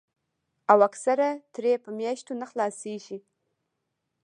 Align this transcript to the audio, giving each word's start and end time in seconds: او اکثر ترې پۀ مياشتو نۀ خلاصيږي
او 0.71 0.77
اکثر 0.89 1.19
ترې 1.53 1.71
پۀ 1.83 1.89
مياشتو 1.97 2.33
نۀ 2.39 2.45
خلاصيږي 2.51 3.17